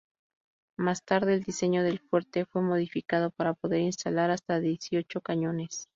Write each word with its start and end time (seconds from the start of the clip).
Más 0.79 1.05
tarde, 1.05 1.35
el 1.35 1.43
diseño 1.43 1.83
del 1.83 1.99
fuerte 1.99 2.45
fue 2.45 2.63
modificado 2.63 3.29
para 3.29 3.53
poder 3.53 3.81
instalar 3.81 4.31
hasta 4.31 4.59
dieciocho 4.59 5.21
cañones. 5.21 5.89